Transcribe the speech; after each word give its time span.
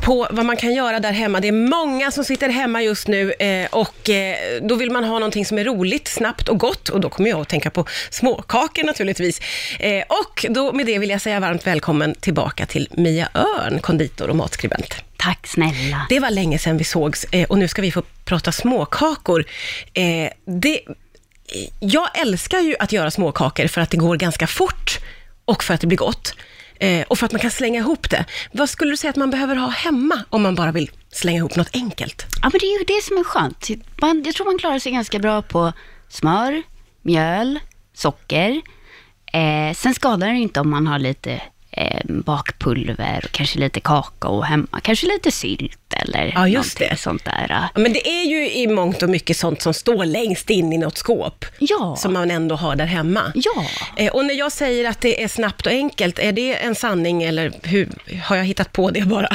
på 0.00 0.26
vad 0.30 0.46
man 0.46 0.56
kan 0.56 0.74
göra 0.74 1.00
där 1.00 1.12
hemma. 1.12 1.40
Det 1.40 1.48
är 1.48 1.52
många 1.52 2.10
som 2.10 2.24
sitter 2.24 2.48
hemma 2.48 2.82
just 2.82 3.08
nu 3.08 3.32
eh, 3.32 3.66
och 3.70 4.10
eh, 4.10 4.36
då 4.62 4.74
vill 4.74 4.90
man 4.90 5.04
ha 5.04 5.12
någonting 5.12 5.46
som 5.46 5.58
är 5.58 5.64
roligt, 5.64 6.08
snabbt 6.08 6.48
och 6.48 6.58
gott 6.58 6.88
och 6.88 7.00
då 7.00 7.08
kommer 7.08 7.30
jag 7.30 7.40
att 7.40 7.48
tänka 7.48 7.70
på 7.70 7.84
småkakor 8.10 8.84
naturligtvis. 8.84 9.40
Eh, 9.78 10.04
och 10.08 10.46
då 10.50 10.72
med 10.72 10.86
det 10.86 10.98
vill 10.98 11.10
jag 11.10 11.20
säga 11.20 11.40
varmt 11.40 11.66
välkommen 11.66 12.14
tillbaka 12.14 12.66
till 12.66 12.88
Mia 12.92 13.28
Örn, 13.34 13.78
konditor 13.78 14.30
och 14.30 14.36
matskribent. 14.36 14.94
Tack 15.16 15.46
snälla. 15.46 16.06
Det 16.08 16.20
var 16.20 16.30
länge 16.30 16.58
sedan 16.58 16.76
vi 16.76 16.84
sågs 16.84 17.26
och 17.48 17.58
nu 17.58 17.68
ska 17.68 17.82
vi 17.82 17.92
få 17.92 18.02
prata 18.24 18.52
småkakor. 18.52 19.44
Det, 20.44 20.80
jag 21.80 22.18
älskar 22.20 22.58
ju 22.58 22.76
att 22.78 22.92
göra 22.92 23.10
småkakor 23.10 23.66
för 23.66 23.80
att 23.80 23.90
det 23.90 23.96
går 23.96 24.16
ganska 24.16 24.46
fort 24.46 24.98
och 25.44 25.64
för 25.64 25.74
att 25.74 25.80
det 25.80 25.86
blir 25.86 25.98
gott. 25.98 26.34
Eh, 26.80 27.02
och 27.08 27.18
för 27.18 27.26
att 27.26 27.32
man 27.32 27.40
kan 27.40 27.50
slänga 27.50 27.80
ihop 27.80 28.10
det. 28.10 28.24
Vad 28.52 28.70
skulle 28.70 28.90
du 28.90 28.96
säga 28.96 29.10
att 29.10 29.16
man 29.16 29.30
behöver 29.30 29.56
ha 29.56 29.68
hemma 29.68 30.24
om 30.30 30.42
man 30.42 30.54
bara 30.54 30.72
vill 30.72 30.90
slänga 31.12 31.38
ihop 31.38 31.56
något 31.56 31.70
enkelt? 31.72 32.26
Ja, 32.42 32.50
men 32.52 32.58
det 32.60 32.66
är 32.66 32.78
ju 32.78 32.84
det 32.84 33.04
som 33.04 33.16
är 33.18 33.24
skönt. 33.24 33.68
Man, 34.00 34.22
jag 34.26 34.34
tror 34.34 34.46
man 34.46 34.58
klarar 34.58 34.78
sig 34.78 34.92
ganska 34.92 35.18
bra 35.18 35.42
på 35.42 35.72
smör, 36.08 36.62
mjöl, 37.02 37.58
socker. 37.94 38.60
Eh, 39.32 39.74
sen 39.74 39.94
skadar 39.94 40.28
det 40.28 40.38
inte 40.38 40.60
om 40.60 40.70
man 40.70 40.86
har 40.86 40.98
lite 40.98 41.42
eh, 41.70 42.00
bakpulver 42.06 43.24
och 43.24 43.32
kanske 43.32 43.58
lite 43.58 43.80
kakao 43.80 44.40
hemma. 44.40 44.80
Kanske 44.82 45.06
lite 45.06 45.30
sylt 45.30 45.89
eller 46.02 46.32
Ja, 46.34 46.48
just 46.48 46.78
det. 46.78 46.96
sånt 47.00 47.24
där. 47.24 47.68
Men 47.74 47.92
det 47.92 48.08
är 48.08 48.24
ju 48.24 48.50
i 48.52 48.66
mångt 48.66 49.02
och 49.02 49.08
mycket 49.10 49.36
sånt 49.36 49.62
som 49.62 49.74
står 49.74 50.04
längst 50.04 50.50
in 50.50 50.72
i 50.72 50.78
något 50.78 50.98
skåp. 50.98 51.44
Ja. 51.58 51.96
Som 51.98 52.12
man 52.12 52.30
ändå 52.30 52.54
har 52.56 52.76
där 52.76 52.86
hemma. 52.86 53.32
Ja. 53.34 53.64
Eh, 53.96 54.12
och 54.12 54.24
när 54.24 54.34
jag 54.34 54.52
säger 54.52 54.88
att 54.90 55.00
det 55.00 55.22
är 55.22 55.28
snabbt 55.28 55.66
och 55.66 55.72
enkelt, 55.72 56.18
är 56.18 56.32
det 56.32 56.54
en 56.56 56.74
sanning 56.74 57.22
eller 57.22 57.52
hur, 57.62 57.88
har 58.24 58.36
jag 58.36 58.44
hittat 58.44 58.72
på 58.72 58.90
det 58.90 59.00
bara? 59.02 59.28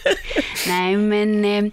Nej, 0.68 0.96
men 0.96 1.44
eh, 1.44 1.72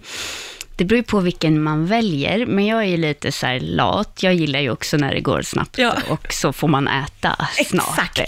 det 0.76 0.84
beror 0.84 0.96
ju 0.96 1.02
på 1.02 1.20
vilken 1.20 1.62
man 1.62 1.86
väljer. 1.86 2.46
Men 2.46 2.66
jag 2.66 2.78
är 2.82 2.86
ju 2.86 2.96
lite 2.96 3.32
så 3.32 3.46
här 3.46 3.60
lat. 3.60 4.18
Jag 4.22 4.34
gillar 4.34 4.60
ju 4.60 4.70
också 4.70 4.96
när 4.96 5.14
det 5.14 5.20
går 5.20 5.42
snabbt 5.42 5.78
Ja. 5.78 5.92
och 6.08 6.26
så 6.32 6.52
får 6.52 6.68
man 6.68 6.88
äta 6.88 7.48
snart. 7.66 8.20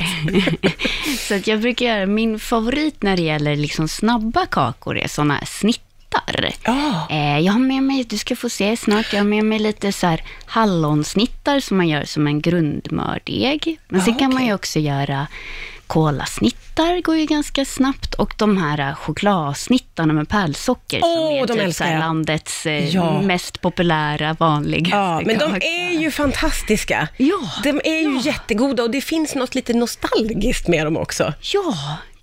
så 1.18 1.34
att 1.34 1.46
jag 1.46 1.60
brukar 1.60 1.86
göra, 1.86 2.06
min 2.06 2.38
favorit 2.38 3.02
när 3.02 3.16
det 3.16 3.22
gäller 3.22 3.56
liksom 3.56 3.88
snabba 3.88 4.46
kakor 4.46 4.98
är 4.98 5.08
sådana 5.08 5.34
här 5.34 5.44
snittar. 6.32 6.72
Ja. 6.72 7.06
Eh, 7.10 7.38
jag 7.38 7.52
har 7.52 7.60
med 7.60 7.82
mig, 7.82 8.04
du 8.04 8.18
ska 8.18 8.36
få 8.36 8.48
se 8.48 8.76
snart, 8.76 9.12
jag 9.12 9.20
har 9.20 9.24
med 9.26 9.44
mig 9.44 9.58
lite 9.58 9.92
så 9.92 10.06
här 10.06 10.22
hallonsnittar 10.46 11.60
som 11.60 11.76
man 11.76 11.88
gör 11.88 12.04
som 12.04 12.26
en 12.26 12.40
grundmördeg. 12.40 13.78
Men 13.88 14.00
sen 14.00 14.12
Ja, 14.12 14.18
kan 14.18 14.28
man 14.28 14.36
okej. 14.36 14.46
ju 14.48 14.54
också 14.54 14.78
göra 14.78 15.26
kolasnittar, 15.86 17.02
går 17.02 17.16
ju 17.16 17.24
ganska 17.26 17.64
snabbt. 17.64 18.14
Och 18.14 18.34
de 18.38 18.56
här 18.56 18.94
chokladsnittarna 18.94 20.12
med 20.12 20.28
pärlsocker 20.28 21.00
Åh, 21.02 21.28
som 21.28 21.36
är 21.36 21.46
de 21.46 21.66
typ 21.66 21.74
så 21.74 21.84
landets 21.84 22.66
eh, 22.66 22.88
Ja. 22.94 23.22
mest 23.22 23.60
populära, 23.60 24.36
vanligaste 24.38 24.96
Ja, 24.96 25.22
men 25.26 25.38
de 25.38 25.54
är 25.54 26.00
ju 26.00 26.10
fantastiska. 26.10 27.08
Ja, 27.16 27.38
De 27.62 27.68
är 27.84 27.98
ju 28.02 28.14
ja. 28.14 28.20
jättegoda 28.24 28.82
och 28.82 28.90
det 28.90 29.00
finns 29.00 29.34
något 29.34 29.54
lite 29.54 29.74
nostalgiskt 29.74 30.68
med 30.68 30.86
dem 30.86 30.96
också. 30.96 31.32
Ja, 31.54 31.74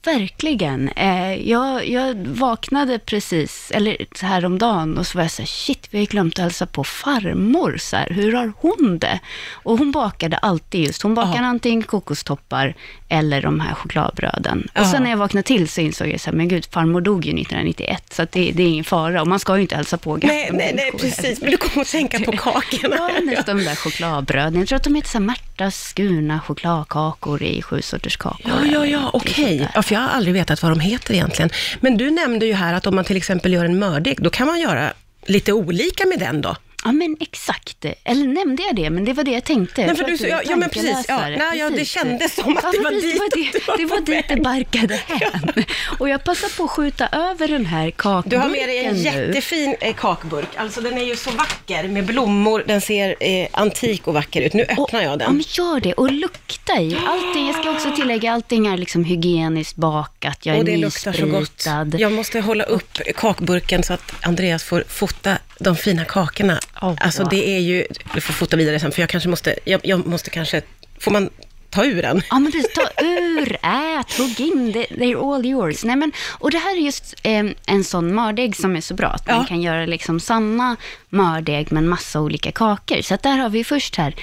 verkligen. 0.06 0.90
Eh, 0.90 1.34
jag, 1.50 1.88
jag 1.88 2.16
vaknade 2.28 3.00
precis, 3.00 3.72
eller 3.72 3.98
så 4.16 4.26
här 4.26 4.46
om 4.46 4.58
dagen 4.58 4.98
och 4.98 5.08
så 5.08 5.18
var 5.18 5.24
jag 5.24 5.32
så 5.32 5.42
här, 5.42 5.48
shit, 5.48 5.88
vi 5.92 5.98
har 5.98 6.02
ju 6.02 6.06
glömt 6.08 6.34
att 6.40 6.44
hälsa 6.44 6.66
på 6.66 6.84
farmor. 6.84 7.78
Så 7.80 7.96
här, 7.96 8.08
hur 8.10 8.34
har 8.34 8.54
hon 8.58 8.98
det? 9.00 9.20
Och 9.54 9.78
hon 9.78 9.92
bakade 9.92 10.38
alltid 10.38 10.86
just, 10.86 11.02
hon 11.02 11.16
bakade 11.16 11.38
Ja. 11.38 11.46
antingen 11.46 11.84
kokostoppar 11.84 12.76
eller 13.10 13.42
de 13.42 13.60
här 13.60 13.74
chokladbröden. 13.74 14.68
Ja. 14.74 14.82
Och 14.82 14.88
sen 14.88 15.04
när 15.04 15.10
jag 15.10 15.18
vaknade 15.18 15.44
till 15.44 15.70
så 15.70 15.82
insåg 15.82 16.08
jag 16.08 16.20
så 16.20 16.30
här, 16.30 16.38
men 16.38 16.48
gud, 16.48 16.66
farmor 16.72 17.02
dog 17.02 17.26
ju 17.26 17.32
1991, 17.32 18.14
så 18.14 18.22
det, 18.32 18.52
det 18.52 18.64
är 18.64 18.68
ingen 18.68 18.84
fara. 18.84 19.22
Och 19.22 19.28
man 19.28 19.40
ska 19.40 19.56
ju 19.56 19.62
inte 19.62 19.76
hälsa 19.76 19.98
på 19.98 20.12
gamla 20.14 20.28
Nej, 20.28 20.50
nej, 20.54 20.74
nej, 20.76 20.92
precis. 20.92 21.42
Men 21.42 21.52
du 21.52 21.58
kommer 21.58 21.82
att 21.82 21.92
tänka 21.92 22.20
på 22.20 22.32
kakorna. 22.38 22.96
Ja, 22.98 23.32
just 23.32 23.46
de 23.46 23.58
där 23.64 23.76
chokladbröden. 23.76 24.60
Jag 24.60 24.68
tror 24.68 24.76
att 24.76 24.84
de 24.84 24.96
heter 24.96 25.10
så 25.10 25.18
här 25.18 25.26
Märtas 25.58 25.76
skurna 25.76 26.40
chokladkakor 26.40 27.44
i 27.44 27.62
sju 27.62 27.82
sorters 27.82 28.18
kakor. 28.18 28.52
Ja, 28.52 28.66
ja, 28.66 28.86
ja, 28.86 29.10
okej. 29.14 29.58
där. 29.58 29.72
Ja, 29.74 29.82
för 29.82 29.96
jag 29.96 30.02
har 30.02 30.10
aldrig 30.10 30.34
vetat 30.34 30.64
vad 30.64 30.72
de 30.72 30.80
heter 30.80 31.14
egentligen. 31.14 31.50
Men 31.80 31.98
du 31.98 32.12
nämnde 32.12 32.46
ju 32.46 32.54
här 32.54 32.74
att 32.74 32.88
om 32.88 32.96
man 32.96 33.06
till 33.06 33.18
exempel 33.18 33.54
gör 33.54 33.66
en 33.66 33.80
mördeg, 33.80 34.18
då 34.22 34.30
kan 34.30 34.48
man 34.48 34.60
göra 34.60 34.94
lite 35.26 35.54
olika 35.54 36.06
med 36.06 36.20
den 36.20 36.42
då. 36.42 36.56
Ja, 36.86 36.92
men 36.92 37.18
exakt. 37.20 37.86
Eller 38.04 38.28
nämnde 38.28 38.64
jag 38.64 38.76
det? 38.76 38.90
Men 38.90 39.06
det 39.06 39.14
var 39.14 39.24
det 39.24 39.32
jag 39.32 39.44
tänkte. 39.44 39.82
Jag 39.82 39.88
Nej, 39.88 39.96
för 39.96 40.04
du 40.04 40.18
så- 40.18 40.28
ja, 40.28 40.42
ja, 40.46 40.56
men 40.56 40.70
precis. 40.70 41.06
Ja, 41.08 41.18
nej, 41.30 41.40
ja, 41.60 41.66
det 41.70 41.72
Precis. 41.76 41.90
kändes 41.94 42.36
som 42.36 42.58
att 42.58 42.64
Ja, 42.64 42.72
det 42.72 42.80
var 42.80 42.90
precis, 42.92 43.12
dit 43.34 43.54
det 43.54 43.60
var, 43.68 43.78
du 43.78 43.78
det, 43.78 43.78
det 43.78 43.86
var 43.86 44.02
dit 44.16 44.26
det 44.30 44.36
barkade 44.42 44.96
hän. 45.08 45.64
Och 46.00 46.10
jag 46.10 46.24
passar 46.24 46.58
på 46.58 46.64
att 46.64 46.70
skjuta 46.72 47.08
över 47.08 47.48
den 47.48 47.66
här 47.66 47.92
kakburken 47.92 48.30
Du 48.30 48.38
har 48.38 48.50
med 48.50 48.70
dig 48.70 48.86
en 48.86 48.98
jättefin 48.98 49.76
eh, 49.82 49.96
kakburk. 49.96 50.48
Alltså 50.56 50.82
den 50.82 50.98
är 50.98 51.04
ju 51.04 51.16
så 51.16 51.32
vacker 51.32 51.88
med 51.88 52.06
blommor. 52.06 52.64
Den 52.68 52.82
ser 52.82 53.16
eh, 53.20 53.48
antik 53.52 54.08
och 54.08 54.14
vacker 54.14 54.42
ut. 54.42 54.54
Nu 54.54 54.64
öppnar 54.64 55.02
jag 55.02 55.12
Ja, 55.12 55.16
den. 55.16 55.34
men 55.36 55.44
gör 55.48 55.80
det. 55.80 55.94
Och 55.94 56.12
lukta 56.12 56.82
i. 56.82 56.98
Allting, 57.08 57.48
jag 57.48 57.56
ska 57.56 57.72
också 57.72 57.92
tillägga, 57.96 58.32
allting 58.32 58.68
är 58.68 58.78
liksom 58.78 59.04
hygieniskt 59.06 59.76
bakat. 59.76 60.46
Jag 60.46 60.56
är 60.56 60.60
Och 60.60 60.66
det 60.66 60.78
luktar 60.78 61.14
så 61.14 61.26
gott. 61.26 61.66
Jag 62.00 62.12
måste 62.12 62.40
hålla 62.40 62.64
upp 62.64 62.98
kakburken 63.16 63.84
så 63.84 63.94
att 63.94 64.14
Andreas 64.26 64.64
får 64.64 64.84
fota 64.88 65.38
de 65.60 65.76
fina 65.76 66.06
kakorna. 66.06 66.60
Åh. 66.82 66.94
Alltså 67.00 67.24
det 67.24 67.50
är 67.56 67.60
ju, 67.60 67.86
du 68.14 68.22
får 68.22 68.34
fota 68.34 68.58
vidare 68.58 68.80
sen 68.80 68.92
för 68.92 69.02
jag 69.02 69.10
kanske 69.10 69.30
måste, 69.30 69.56
jag, 69.66 69.82
jag 69.84 70.08
måste 70.08 70.30
kanske, 70.30 70.62
får 71.00 71.12
man 71.12 71.30
ta 71.70 71.86
ur 71.86 72.02
den? 72.02 72.22
Ja, 72.30 72.40
men 72.40 72.52
precis. 72.52 72.74
Ta 72.74 73.04
ur, 73.06 73.54
ät, 73.62 74.18
hugg 74.18 74.40
in. 74.40 74.74
they- 74.74 74.98
They're 75.00 75.34
all 75.36 75.46
yours. 75.46 75.84
Nej, 75.84 75.96
men, 75.96 76.12
och 76.32 76.52
det 76.52 76.58
här 76.58 76.76
är 76.78 76.80
just 76.82 77.14
eh, 77.24 77.46
en 77.66 77.84
sån 77.84 78.16
mördeg 78.16 78.56
som 78.56 78.76
är 78.76 78.82
så 78.82 78.94
bra. 78.94 79.08
Att 79.08 79.28
man 79.28 79.36
Ja. 79.38 79.46
kan 79.46 79.62
göra 79.62 79.86
liksom 79.86 80.20
samma 80.20 80.76
mördeg 81.10 81.72
med 81.72 81.84
en 81.84 81.90
massa 81.90 82.22
olika 82.22 82.52
kakor. 82.52 83.02
Så 83.02 83.14
att 83.14 83.24
där 83.24 83.38
har 83.38 83.50
vi 83.50 83.64
först 83.64 83.96
här 83.96 84.16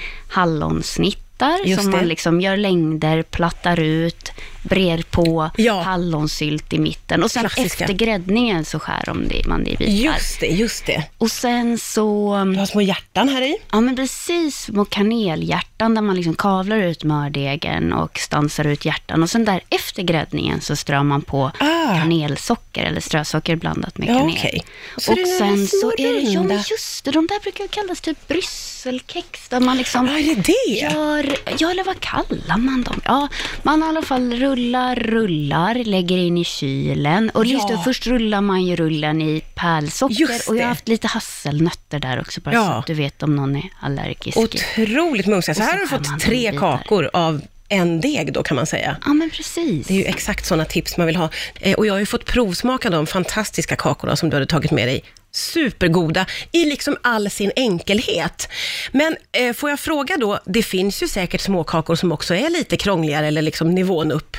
hallonsnittar 1.45 1.69
Just 1.69 1.81
som 1.83 1.91
det. 1.91 1.97
man 1.97 2.07
liksom 2.07 2.41
gör 2.41 2.57
längder, 2.57 3.23
plattar 3.23 3.79
ut, 3.79 4.31
brer 4.63 5.03
på, 5.11 5.49
Ja. 5.57 5.81
hallonsylt 5.81 6.73
i 6.73 6.79
mitten. 6.79 7.23
Och 7.23 7.31
sen 7.31 7.41
Klassiska. 7.49 7.83
efter 7.83 7.93
gräddningen 8.05 8.65
så 8.65 8.79
skär 8.79 9.03
de 9.05 9.27
det, 9.27 9.45
man 9.47 9.63
det 9.63 9.71
i 9.71 9.77
bitar. 9.77 9.91
Just 9.91 10.39
det, 10.39 10.47
just 10.47 10.85
det. 10.85 11.03
Och 11.17 11.31
sen 11.31 11.77
så... 11.77 12.35
Du 12.53 12.59
har 12.59 12.65
små 12.65 12.81
hjärtan 12.81 13.29
här 13.29 13.41
i. 13.41 13.57
Ja, 13.71 13.81
men 13.81 13.95
precis. 13.95 14.57
Små 14.57 14.85
kanelhjärtan 14.85 15.95
där 15.95 16.01
man 16.01 16.15
liksom 16.15 16.35
kavlar 16.35 16.77
ut 16.77 17.03
mördegen 17.03 17.93
och 17.93 18.19
stansar 18.19 18.67
ut 18.67 18.85
hjärtan. 18.85 19.23
Och 19.23 19.29
sen 19.29 19.45
där 19.45 19.61
efter 19.69 20.03
gräddningen 20.03 20.61
så 20.61 20.75
strör 20.75 21.03
man 21.03 21.21
på 21.21 21.51
Ah. 21.59 21.99
kanelsocker 21.99 22.83
eller 22.83 23.01
strösocker 23.01 23.55
blandat 23.55 23.97
med 23.97 24.09
Ja, 24.09 24.17
kanel. 24.19 24.35
okej. 24.37 24.61
Så 24.97 25.11
Och 25.11 25.17
sen 25.39 25.67
så 25.67 25.91
är 25.97 26.13
det, 26.13 26.19
ja 26.19 26.43
men 26.43 26.57
just 26.69 27.03
det, 27.05 27.11
de 27.11 27.27
där 27.27 27.39
brukar 27.39 27.67
kallas 27.67 28.01
typ 28.01 28.27
brysselkex 28.27 29.49
där 29.49 29.59
man 29.59 29.77
liksom 29.77 30.07
är 30.07 30.35
det 30.35 30.41
det? 30.41 30.73
gör, 30.79 31.32
ja 31.59 31.71
eller 31.71 31.83
vad 31.83 31.99
kallar 31.99 32.57
man 32.57 32.83
dem? 32.83 33.01
Ja, 33.05 33.27
man 33.63 33.83
i 33.83 33.85
alla 33.85 34.01
fall 34.01 34.33
rullar, 34.33 34.95
rullar, 34.95 35.75
lägger 35.75 36.17
in 36.17 36.37
i 36.37 36.43
kylen. 36.43 37.29
Och 37.29 37.45
just 37.45 37.67
det, 37.67 37.73
Ja. 37.73 37.81
först 37.83 38.07
rullar 38.07 38.41
man 38.41 38.61
ju 38.63 38.75
rullen 38.75 39.21
i 39.21 39.41
pärlsocker. 39.55 40.15
Och 40.47 40.55
jag 40.55 40.57
det. 40.57 40.61
har 40.61 40.69
haft 40.69 40.87
lite 40.87 41.07
hasselnötter 41.07 41.99
där 41.99 42.19
också, 42.21 42.41
bara 42.41 42.55
Ja. 42.55 42.65
så 42.65 42.71
att 42.71 42.87
du 42.87 42.93
vet 42.93 43.23
om 43.23 43.35
någon 43.35 43.55
är 43.55 43.69
allergisk. 43.79 44.37
Otroligt 44.37 45.27
mumsiga. 45.27 45.55
Så 45.55 45.61
här 45.61 45.73
har 45.73 45.79
du 45.79 45.87
fått 45.87 46.19
tre 46.19 46.51
kakor 46.57 47.09
av 47.13 47.41
en 47.69 48.01
deg 48.01 48.33
då 48.33 48.43
kan 48.43 48.55
man 48.55 48.65
säga. 48.65 48.97
Ja, 49.05 49.13
men 49.13 49.29
precis. 49.29 49.87
Det 49.87 49.93
är 49.93 49.97
ju 49.97 50.03
exakt 50.05 50.45
sådana 50.45 50.65
tips 50.65 50.97
man 50.97 51.07
vill 51.07 51.15
ha. 51.15 51.29
Eh, 51.59 51.73
och 51.73 51.85
jag 51.85 51.93
har 51.93 51.99
ju 51.99 52.05
fått 52.05 52.25
provsmaka 52.25 52.89
de 52.89 53.07
fantastiska 53.07 53.75
kakorna 53.75 54.15
som 54.15 54.29
du 54.29 54.35
hade 54.35 54.45
tagit 54.45 54.71
med 54.71 54.87
dig. 54.87 55.03
Supergoda 55.33 56.25
i 56.51 56.65
liksom 56.65 56.97
all 57.01 57.29
sin 57.29 57.51
enkelhet. 57.55 58.49
Men 58.91 59.15
eh, 59.31 59.53
får 59.53 59.69
jag 59.69 59.79
fråga 59.79 60.17
då, 60.17 60.39
det 60.45 60.63
finns 60.63 61.03
ju 61.03 61.07
säkert 61.07 61.41
småkakor 61.41 61.95
som 61.95 62.11
också 62.11 62.35
är 62.35 62.49
lite 62.49 62.77
krångligare 62.77 63.27
eller 63.27 63.41
liksom 63.41 63.75
nivån 63.75 64.11
upp. 64.11 64.37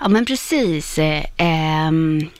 Ja, 0.00 0.08
men 0.08 0.26
precis. 0.26 0.98
Eh, 0.98 1.24
ehm, 1.36 2.30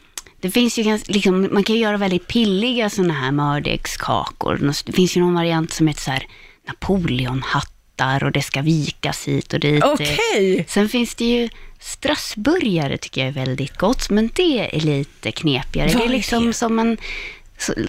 det 0.40 0.50
finns 0.50 0.78
ju 0.78 0.82
ganska, 0.82 1.12
liksom, 1.12 1.48
man 1.52 1.64
kan 1.64 1.76
ju 1.76 1.82
göra 1.82 1.96
väldigt 1.96 2.26
pilliga 2.26 2.90
sådana 2.90 3.14
här 3.14 3.32
mördegskakor. 3.32 4.72
Det 4.86 4.92
finns 4.92 5.16
ju 5.16 5.20
någon 5.20 5.34
variant 5.34 5.72
som 5.72 5.86
heter 5.86 6.02
så 6.02 6.10
här 6.10 6.26
Napoleonhattar 6.66 8.24
och 8.24 8.32
det 8.32 8.42
ska 8.42 8.62
vikas 8.62 9.28
hit 9.28 9.52
och 9.52 9.60
dit. 9.60 9.84
Okej! 9.84 10.64
Sen 10.68 10.88
finns 10.88 11.14
det 11.14 11.24
ju 11.24 11.48
strasburgare 11.80 12.98
tycker 12.98 13.20
jag 13.20 13.28
är 13.28 13.32
väldigt 13.32 13.76
gott, 13.76 14.10
men 14.10 14.30
det 14.34 14.76
är 14.76 14.80
lite 14.80 15.32
knepigare. 15.32 15.88
Vad 15.88 16.02
det 16.02 16.04
är 16.04 16.08
liksom 16.08 16.46
det? 16.46 16.52
som 16.52 16.78
en 16.78 16.96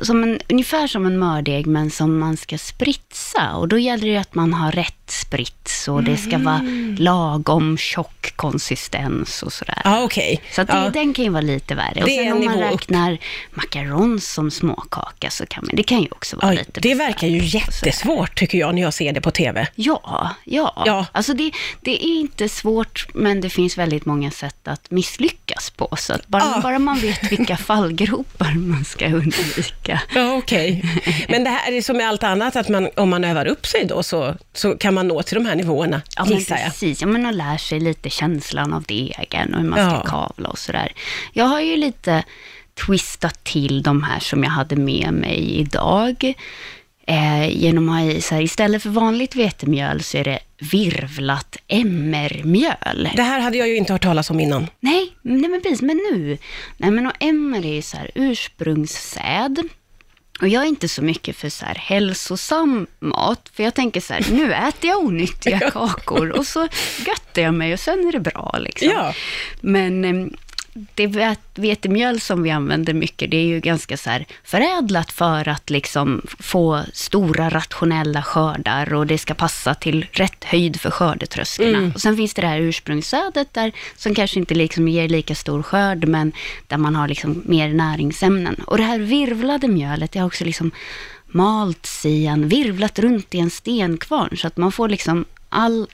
som 0.04 0.24
en, 0.24 0.40
ungefär 0.50 0.88
som 0.88 1.06
en 1.06 1.20
mördeg, 1.20 1.68
men 1.68 1.92
som 1.92 2.20
man 2.20 2.38
ska 2.38 2.58
spritsa. 2.58 3.56
Och 3.56 3.68
då 3.68 3.78
gäller 3.78 4.08
det 4.08 4.18
att 4.18 4.36
man 4.36 4.54
har 4.54 4.72
rätt 4.72 4.94
sprits 5.08 5.88
och 5.88 6.04
det 6.04 6.18
ska 6.18 6.38
vara 6.38 6.56
Mm. 6.60 6.96
lagom 7.00 7.78
tjock 7.78 8.34
konsistens 8.36 9.44
och 9.44 9.54
sådär. 9.54 9.82
Ja, 9.84 10.04
okej. 10.04 10.42
Så 10.52 10.64
det, 10.64 10.74
ja. 10.74 10.90
den 10.90 11.14
kan 11.14 11.26
ju 11.26 11.32
vara 11.32 11.42
lite 11.42 11.76
värre. 11.76 12.04
Och 12.04 12.10
sen 12.10 12.28
en 12.28 12.34
om 12.34 12.46
man 12.46 12.56
nivå 12.56 12.66
upp. 12.68 12.72
räknar 12.82 13.18
macarons 13.54 14.28
som 14.34 14.52
småkaka 14.52 15.30
så 15.30 15.46
kan 15.46 15.64
man, 15.68 15.76
det 15.76 15.84
kan 15.84 16.02
ju 16.02 16.08
också 16.12 16.36
vara 16.38 16.54
Ja, 16.54 16.60
lite 16.60 16.82
det 16.82 16.96
verkar 16.96 17.28
ju 17.28 17.46
jättesvårt 17.58 18.36
tycker 18.40 18.58
jag 18.58 18.76
när 18.76 18.82
jag 18.82 18.94
ser 18.94 19.14
det 19.14 19.22
på 19.22 19.32
TV. 19.32 19.68
Ja, 19.76 20.30
ja. 20.46 20.84
Ja. 20.86 21.06
Alltså 21.12 21.34
det, 21.34 21.52
det 21.82 22.06
är 22.06 22.20
inte 22.20 22.50
svårt, 22.50 23.08
men 23.14 23.42
det 23.42 23.50
finns 23.50 23.78
väldigt 23.78 24.06
många 24.06 24.32
sätt 24.32 24.68
att 24.68 24.92
misslyckas 24.92 25.70
på. 25.70 25.96
Så 25.98 26.14
att 26.14 26.28
bara, 26.28 26.62
bara 26.62 26.80
man 26.80 26.98
vet 27.00 27.32
vilka 27.32 27.58
fallgropar 27.70 28.54
man 28.54 28.86
ska 28.86 29.06
undvika. 29.06 29.59
Ja, 30.16 30.34
okej. 30.38 30.84
Men 31.30 31.44
det 31.44 31.50
här 31.50 31.72
är 31.72 31.82
som 31.82 31.98
med 31.98 32.08
allt 32.08 32.24
annat, 32.24 32.56
att 32.56 32.70
man, 32.70 32.90
om 32.96 33.10
man 33.10 33.24
övar 33.24 33.46
upp 33.46 33.66
sig 33.68 33.86
då 33.86 34.04
så, 34.04 34.36
så 34.54 34.78
kan 34.78 34.94
man 34.94 35.08
nå 35.08 35.24
till 35.24 35.36
de 35.36 35.46
här 35.46 35.56
nivåerna, 35.56 36.02
Ja, 36.16 36.26
men 36.26 36.46
precis. 36.46 37.02
Ja, 37.02 37.08
men 37.08 37.26
och 37.26 37.34
lär 37.34 37.58
sig 37.58 37.80
lite 37.80 38.10
känslan 38.10 38.74
av 38.74 38.84
degen 38.84 39.54
och 39.54 39.62
hur 39.62 39.70
man 39.70 39.80
ska 39.90 39.96
Ja. 39.96 40.04
kavla 40.06 40.50
och 40.50 40.58
sådär. 40.60 40.92
Jag 41.34 41.46
har 41.46 41.62
ju 41.62 41.76
lite 41.78 42.24
twistat 42.86 43.44
till 43.44 43.84
de 43.84 44.04
här 44.04 44.20
som 44.20 44.44
jag 44.44 44.52
hade 44.52 44.76
med 44.76 45.14
mig 45.14 45.56
idag. 45.60 46.34
Eh, 47.10 47.50
genom 47.50 47.90
att 47.90 48.02
ha 48.02 48.12
i, 48.12 48.22
så 48.22 48.36
här, 48.36 48.42
istället 48.42 48.84
för 48.84 48.90
vanligt 48.90 49.36
vetemjöl 49.36 50.04
så 50.04 50.18
är 50.18 50.24
det 50.24 50.40
virvlat 50.72 51.58
emmermjöl. 51.68 53.10
Det 53.16 53.22
här 53.22 53.40
hade 53.40 53.58
jag 53.58 53.68
ju 53.68 53.78
inte 53.78 53.94
hört 53.94 54.04
talas 54.04 54.30
om 54.30 54.40
innan. 54.40 54.68
Nej, 54.80 55.16
nej 55.22 55.50
men 55.50 55.62
precis, 55.62 55.82
men 55.82 55.98
nu. 55.98 56.38
Nej 56.78 56.92
men 56.92 57.06
och 57.06 57.14
emmer 57.20 57.66
är 57.66 57.74
ju 57.74 57.82
så 57.82 57.98
här 57.98 58.12
ursprungssäd. 58.16 59.64
Och 60.42 60.48
jag 60.48 60.64
är 60.64 60.68
inte 60.68 60.88
så 60.88 61.02
mycket 61.02 61.36
för 61.36 61.50
så 61.50 61.66
här 61.66 61.76
hälsosam 61.76 62.88
mat, 63.00 63.52
för 63.54 63.64
jag 63.64 63.74
tänker 63.74 64.02
så 64.02 64.14
här, 64.14 64.26
nu 64.32 64.54
äter 64.54 64.90
jag 64.90 65.00
onyttiga 65.00 65.60
kakor 65.72 66.30
och 66.30 66.46
så 66.46 66.68
göttar 67.08 67.42
jag 67.42 67.54
mig 67.54 67.74
och 67.74 67.80
sen 67.80 68.08
är 68.08 68.12
det 68.12 68.20
bra 68.20 68.56
liksom. 68.60 68.90
Ja. 68.90 69.14
Men 69.62 70.06
em, 70.06 70.34
det 70.74 71.08
vet- 71.08 71.40
vetemjöl 71.56 72.20
som 72.20 72.44
vi 72.44 72.50
använder 72.52 72.94
mycket, 72.94 73.32
det 73.32 73.38
är 73.38 73.46
ju 73.46 73.60
ganska 73.60 73.98
så 73.98 74.10
här 74.10 74.26
förädlat 74.44 75.12
för 75.12 75.48
att 75.48 75.70
liksom 75.70 76.22
få 76.40 76.84
stora 76.94 77.50
rationella 77.50 78.24
skördar 78.24 78.94
och 78.94 79.08
det 79.08 79.18
ska 79.18 79.34
passa 79.34 79.74
till 79.76 80.06
rätt 80.12 80.44
höjd 80.44 80.82
för 80.82 80.92
skördetröskeln. 80.92 81.76
Och 81.96 82.02
sen 82.02 82.18
finns 82.18 82.34
det 82.34 82.42
det 82.42 82.48
här 82.48 82.60
ursprungssädet 82.60 83.54
där, 83.54 83.72
som 83.96 84.16
kanske 84.16 84.40
inte 84.40 84.56
liksom 84.56 84.88
ger 84.88 85.10
lika 85.10 85.36
stor 85.36 85.64
skörd, 85.64 86.08
men 86.08 86.32
där 86.68 86.78
man 86.78 86.96
har 86.96 87.08
liksom 87.08 87.44
mer 87.46 87.74
näringsämnen. 87.74 88.56
Och 88.68 88.78
det 88.78 88.84
här 88.84 89.00
virvlade 89.00 89.68
mjölet, 89.68 90.12
det 90.12 90.20
har 90.20 90.28
också 90.28 90.46
liksom 90.46 90.72
malts 91.26 92.06
i 92.06 92.26
en, 92.26 92.48
virvlat 92.48 93.00
runt 93.00 93.36
i 93.36 93.40
en 93.40 93.50
stenkvarn, 93.50 94.38
så 94.38 94.48
att 94.48 94.58
man 94.58 94.72
får 94.72 94.90
liksom 94.90 95.26
all 95.50 95.88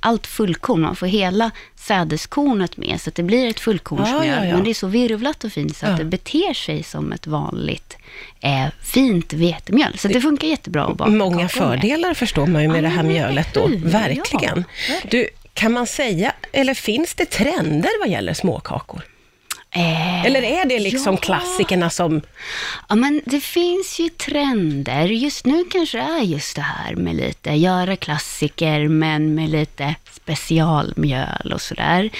allt 0.00 0.26
fullkorn, 0.26 0.80
man 0.80 0.96
får 0.96 1.06
hela 1.06 1.50
sädeskornet 1.76 2.76
med, 2.76 3.00
så 3.00 3.08
att 3.10 3.14
det 3.14 3.22
blir 3.22 3.46
ett 3.48 3.60
fullkornsmjöl. 3.60 4.26
Ja, 4.26 4.34
ja, 4.34 4.44
ja. 4.44 4.54
Men 4.54 4.64
det 4.64 4.70
är 4.70 4.74
så 4.74 4.86
virvlat 4.86 5.44
och 5.44 5.52
fint 5.52 5.76
så 5.76 5.86
att 5.86 5.96
det 5.96 6.04
beter 6.04 6.54
sig 6.54 6.82
som 6.82 7.12
ett 7.12 7.26
vanligt 7.26 7.96
eh, 8.40 8.66
fint 8.82 9.32
vetemjöl. 9.32 9.98
Så 9.98 10.08
det 10.08 10.20
funkar 10.20 10.48
jättebra 10.48 10.84
att 10.84 10.96
baka 10.96 11.10
Många 11.10 11.48
kakor 11.48 11.60
med. 11.66 11.80
fördelar 11.80 12.14
förstår 12.14 12.46
man 12.46 12.62
ju 12.62 12.68
med 12.68 12.84
det 12.84 12.88
här 12.88 13.02
mjölet 13.02 13.54
då. 13.54 13.68
verkligen. 13.76 14.64
Du, 15.10 15.28
kan 15.54 15.72
man 15.72 15.86
säga, 15.86 16.32
eller 16.52 16.74
finns 16.74 17.14
det 17.14 17.24
trender 17.26 17.90
vad 18.00 18.08
gäller 18.08 18.34
småkakor? 18.34 19.02
Eh, 19.74 20.24
Eller 20.24 20.42
är 20.42 20.64
det 20.64 20.78
liksom 20.78 21.14
ja. 21.14 21.20
klassikerna 21.20 21.90
som... 21.90 22.20
Ja, 22.88 22.94
men 22.94 23.22
det 23.24 23.40
finns 23.40 23.98
ju 24.00 24.08
trender. 24.08 25.06
Just 25.06 25.46
nu 25.46 25.64
kanske 25.64 25.98
det 25.98 26.04
är 26.04 26.22
just 26.22 26.56
det 26.56 26.62
här 26.62 26.94
med 26.94 27.16
lite, 27.16 27.50
göra 27.50 27.96
klassiker, 27.96 28.88
men 28.88 29.34
med 29.34 29.50
lite 29.50 29.94
specialmjöl 30.24 31.52
och 31.54 31.60
sådär. 31.60 32.10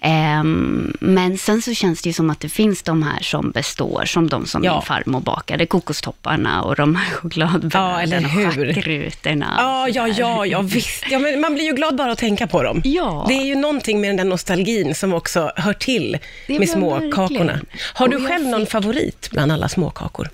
Ehm, 0.00 0.96
men 1.00 1.38
sen 1.38 1.62
så 1.62 1.74
känns 1.74 2.02
det 2.02 2.08
ju 2.08 2.12
som 2.12 2.30
att 2.30 2.40
det 2.40 2.48
finns 2.48 2.82
de 2.82 3.02
här 3.02 3.22
som 3.22 3.50
består, 3.50 4.04
som 4.06 4.28
de 4.28 4.46
som 4.46 4.64
Ja. 4.64 4.72
min 4.74 4.82
farmor 4.82 5.20
bakade, 5.20 5.66
kokostopparna 5.66 6.62
och 6.62 6.76
de 6.76 6.96
här 6.96 7.06
Ja, 7.12 7.16
chokladbröden 7.16 8.12
eller 8.12 8.46
och 8.48 8.54
schackrutorna. 8.54 9.54
Ja, 9.58 9.88
ja, 9.88 10.08
ja, 10.08 10.46
ja, 10.46 10.62
visst. 10.62 11.04
Ja, 11.10 11.18
men 11.18 11.40
man 11.40 11.54
blir 11.54 11.64
ju 11.64 11.72
glad 11.72 11.96
bara 11.96 12.12
att 12.12 12.18
tänka 12.18 12.46
på 12.46 12.62
dem. 12.62 12.80
Ja. 12.84 13.24
Det 13.28 13.34
är 13.34 13.44
ju 13.44 13.54
någonting 13.54 14.00
med 14.00 14.10
den 14.10 14.16
där 14.16 14.24
nostalgin 14.24 14.94
som 14.94 15.14
också 15.14 15.52
hör 15.56 15.72
till 15.72 16.18
med 16.46 16.68
småkakorna. 16.68 17.28
verkligen. 17.28 17.66
Har 17.94 18.08
du 18.08 18.26
själv 18.26 18.46
någon 18.46 18.66
favorit 18.66 19.28
bland 19.32 19.52
alla 19.52 19.68
småkakor? 19.68 20.28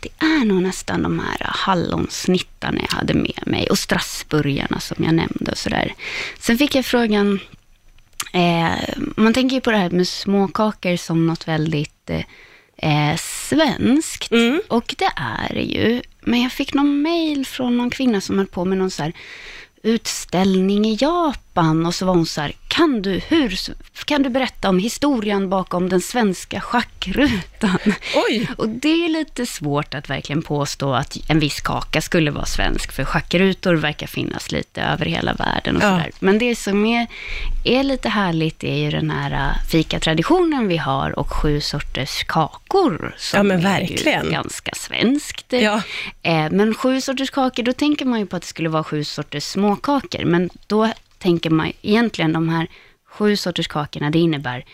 Det 0.00 0.08
är 0.18 0.44
nog 0.44 0.62
nästan 0.62 1.02
de 1.02 1.18
här 1.18 1.36
hallonsnittarna 1.40 2.80
jag 2.80 2.96
hade 2.96 3.14
med 3.14 3.42
mig 3.46 3.66
och 3.66 3.78
strassburgarna 3.78 4.80
som 4.80 5.04
jag 5.04 5.14
nämnde 5.14 5.50
och 5.50 5.58
sådär. 5.58 5.94
Sen 6.38 6.58
fick 6.58 6.74
jag 6.74 6.84
frågan, 6.84 7.40
eh, 8.32 8.96
man 9.16 9.34
tänker 9.34 9.56
ju 9.56 9.60
på 9.60 9.70
det 9.70 9.76
här 9.76 9.90
med 9.90 10.08
småkakor 10.08 10.96
som 10.96 11.26
något 11.26 11.48
väldigt 11.48 12.10
eh, 12.76 13.16
svenskt. 13.18 14.32
Mm. 14.32 14.60
Och 14.68 14.94
det 14.98 15.12
är 15.16 15.54
det 15.54 15.62
ju. 15.62 16.02
Men 16.20 16.42
jag 16.42 16.52
fick 16.52 16.74
någon 16.74 17.02
mail 17.02 17.46
från 17.46 17.76
någon 17.76 17.90
kvinna 17.90 18.20
som 18.20 18.38
höll 18.38 18.46
på 18.46 18.64
med 18.64 18.78
någon 18.78 18.90
så 18.90 19.02
här 19.02 19.12
utställning 19.82 20.86
i 20.86 20.98
Japan 21.00 21.47
och 21.86 21.94
så 21.94 22.06
var 22.06 22.14
hon 22.14 22.26
så 22.26 22.40
här, 22.40 22.52
kan 22.68 23.02
du, 23.02 23.20
hur, 23.28 23.56
kan 24.04 24.22
du 24.22 24.28
berätta 24.28 24.68
om 24.68 24.78
historien 24.78 25.48
bakom 25.48 25.88
den 25.88 26.00
svenska 26.00 26.60
schackrutan? 26.60 27.78
Oj! 28.28 28.48
Och 28.58 28.68
det 28.68 29.04
är 29.04 29.08
lite 29.08 29.46
svårt 29.46 29.94
att 29.94 30.10
verkligen 30.10 30.42
påstå 30.42 30.94
att 30.94 31.16
en 31.28 31.38
viss 31.40 31.60
kaka 31.60 32.00
skulle 32.00 32.30
vara 32.30 32.46
svensk, 32.46 32.92
för 32.92 33.04
schackrutor 33.04 33.74
verkar 33.74 34.06
finnas 34.06 34.52
lite 34.52 34.82
över 34.82 35.06
hela 35.06 35.32
världen 35.34 35.76
och 35.76 35.82
Ja. 35.82 35.90
sådär. 35.90 36.10
Men 36.20 36.38
det 36.38 36.56
som 36.56 36.86
är, 36.86 37.06
är 37.64 37.82
lite 37.82 38.08
härligt 38.08 38.64
är 38.64 38.74
ju 38.76 38.90
den 38.90 39.10
här 39.10 39.30
äh, 39.32 39.68
fikatraditionen 39.70 40.68
vi 40.68 40.76
har 40.76 41.18
och 41.18 41.32
sju 41.32 41.60
sorters 41.60 42.24
kakor. 42.24 43.14
Som 43.18 43.36
Ja, 43.36 43.42
men 43.42 43.58
är 43.58 43.62
verkligen. 43.62 44.24
ju 44.24 44.30
ganska 44.30 44.70
svenskt. 44.74 45.46
Ja. 45.52 45.82
Eh, 46.22 46.50
men 46.50 46.74
sju 46.74 47.00
sorters 47.00 47.30
kakor, 47.30 47.62
då 47.62 47.72
tänker 47.72 48.04
man 48.04 48.18
ju 48.20 48.26
på 48.26 48.36
att 48.36 48.42
det 48.42 48.48
skulle 48.48 48.68
vara 48.68 48.84
sju 48.84 49.04
sorters 49.04 49.44
småkakor. 49.44 50.24
Men 50.24 50.50
då 50.66 50.92
tänker 51.18 51.50
man 51.50 51.72
egentligen 51.82 52.32
de 52.32 52.48
här 52.48 52.66
sju 53.10 53.36
sorters 53.36 53.68
kakorna, 53.68 54.10
det 54.10 54.18
innebär 54.18 54.64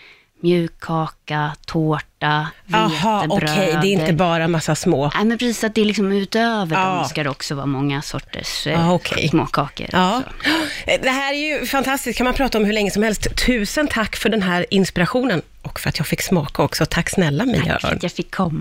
mjukkaka, 0.43 1.55
tårta, 1.67 2.49
Jaha, 2.67 3.20
vetebröd. 3.23 3.50
okej, 3.50 3.79
det 3.82 3.88
är 3.88 3.93
inte 4.00 4.12
bara 4.12 4.49
massa 4.49 4.75
små. 4.75 5.11
Nej, 5.14 5.25
men 5.25 5.38
precis 5.38 5.64
att 5.64 5.75
det 5.75 5.81
är 5.81 5.85
liksom 5.85 6.12
utöver 6.12 6.76
Ja. 6.76 6.85
dem 6.94 7.05
ska 7.05 7.23
det 7.25 7.31
också 7.31 7.55
vara 7.55 7.67
många 7.67 8.02
sorters 8.02 8.67
eh, 8.67 8.73
Ja, 8.73 8.93
okej. 8.94 9.29
småkakor. 9.29 9.87
Ja. 9.93 10.19
också. 10.19 10.31
Det 11.02 11.11
här 11.11 11.32
är 11.35 11.58
ju 11.61 11.67
fantastiskt, 11.67 12.17
kan 12.19 12.25
man 12.25 12.35
prata 12.35 12.58
om 12.58 12.64
hur 12.64 12.73
länge 12.73 12.90
som 12.90 13.02
helst. 13.02 13.37
Tusen 13.47 13.88
tack 13.88 14.17
för 14.17 14.29
den 14.29 14.43
här 14.43 14.67
inspirationen 14.70 15.43
och 15.62 15.81
för 15.81 15.88
att 15.88 15.99
jag 15.99 16.06
fick 16.06 16.23
smaka 16.23 16.62
också. 16.62 16.87
Tack 16.87 17.11
snälla 17.11 17.44
Mia 17.44 17.64
Tack 17.64 17.81
för 17.81 17.88
att 17.97 18.02
jag 18.02 18.12
fick 18.12 18.35
komma. 18.35 18.58